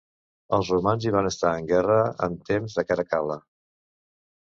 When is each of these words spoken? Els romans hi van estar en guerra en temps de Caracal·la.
Els 0.57 0.71
romans 0.75 1.05
hi 1.09 1.13
van 1.17 1.29
estar 1.33 1.53
en 1.59 1.69
guerra 1.73 2.01
en 2.31 2.41
temps 2.51 2.81
de 2.81 2.89
Caracal·la. 2.91 3.41